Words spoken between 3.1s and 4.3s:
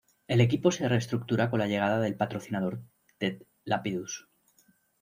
"Ted Lapidus".